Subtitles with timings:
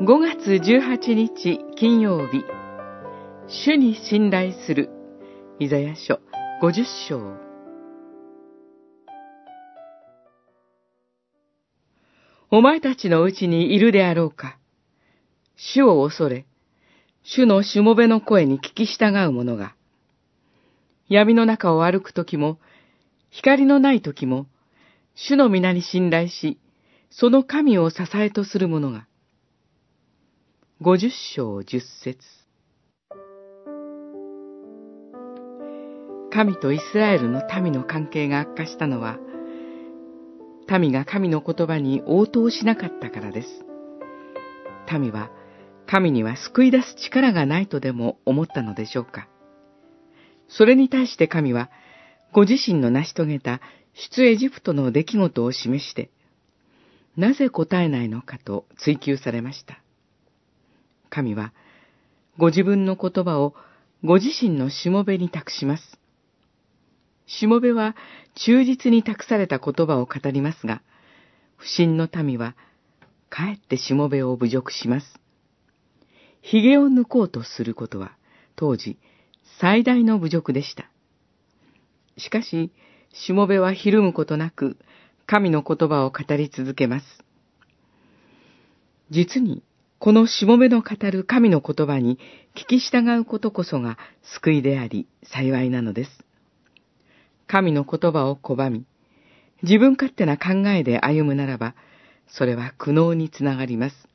[0.00, 2.44] 5月18日金曜日、
[3.48, 4.90] 主に信頼する、
[5.58, 6.20] イザヤ書
[6.62, 7.36] 50章。
[12.48, 14.56] お前たちのうちにいるであろうか。
[15.56, 16.46] 主を恐れ、
[17.24, 19.74] 主のしもべの声に聞き従う者が、
[21.08, 22.60] 闇の中を歩くときも、
[23.30, 24.46] 光のないときも、
[25.16, 26.56] 主の皆に信頼し、
[27.10, 29.08] その神を支えとする者が、
[30.80, 32.18] 五十章十節
[36.30, 39.18] 神とイスラエルの民の関係が悪化したのは、
[40.70, 43.48] 民が神の言葉に応答しなかったからです。
[44.92, 45.32] 民は、
[45.88, 49.26] 神には救い出す力がないとでも思ったのでしょうか。
[50.46, 51.72] それに対して神は、
[52.32, 53.60] ご自身の成し遂げた
[53.94, 56.12] 出エジプトの出来事を示して、
[57.16, 59.82] なぜ答えないのかと追求されました。
[61.08, 61.52] 神は、
[62.36, 63.54] ご自分の言葉を
[64.04, 65.98] ご自身のしもべに託します。
[67.26, 67.96] しもべは
[68.34, 70.82] 忠実に託された言葉を語りますが、
[71.56, 72.54] 不審の民は、
[73.28, 75.06] かえってしもべを侮辱します。
[76.40, 78.12] 髭を抜こうとすることは、
[78.56, 78.96] 当時、
[79.60, 80.88] 最大の侮辱でした。
[82.16, 82.72] しかし、
[83.12, 84.78] しもべはひるむことなく、
[85.26, 87.06] 神の言葉を語り続けます。
[89.10, 89.62] 実に、
[89.98, 92.18] このしもべの語る神の言葉に
[92.54, 96.10] 聞き従うことこそが救いであり幸いなのです。
[97.48, 98.84] 神の言葉を拒み、
[99.62, 101.74] 自分勝手な考えで歩むならば、
[102.28, 104.08] それは苦悩につながります。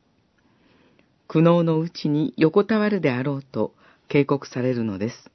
[1.27, 3.73] 苦悩のうちに横たわるであろうと
[4.07, 5.31] 警告されるのです。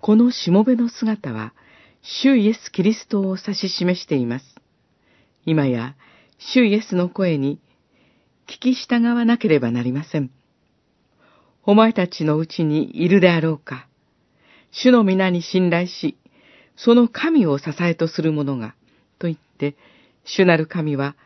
[0.00, 1.52] このしもべの姿は、
[2.00, 4.56] 主イエス・キリストを指し示しています。
[5.44, 5.94] 今や、
[6.38, 7.60] 主イエスの声に
[8.52, 10.30] 聞き従わなければなりません。
[11.64, 13.88] お前たちのうちにいるであろうか。
[14.70, 16.18] 主の皆に信頼し、
[16.76, 18.74] その神を支えとする者が、
[19.18, 19.74] と言って、
[20.24, 21.16] 主なる神は、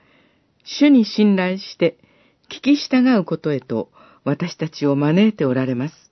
[0.62, 1.98] 主に信頼して
[2.48, 3.90] 聞き従うことへと
[4.22, 6.05] 私たちを招いておられます。